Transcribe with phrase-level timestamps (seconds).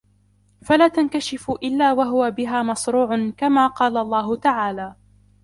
[0.61, 4.95] فَلَا تَنْكَشِفُ إلَّا وَهُوَ بِهَا مَصْرُوعٌ كَمَا قَالَ اللَّهُ تَعَالَى